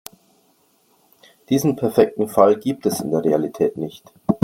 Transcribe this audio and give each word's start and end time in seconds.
Diesen 1.49 1.75
perfekten 1.75 2.27
Fall 2.27 2.55
gibt 2.57 2.87
es 2.87 3.01
in 3.01 3.11
der 3.11 3.23
Realität 3.23 3.77
nicht. 3.77 4.11